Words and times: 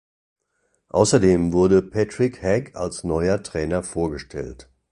Außerdem 0.89 1.53
wurde 1.53 1.83
Patrick 1.83 2.41
Hagg 2.41 2.71
als 2.73 3.03
neuer 3.03 3.43
Trainer 3.43 3.83
vorgestellt. 3.83 4.67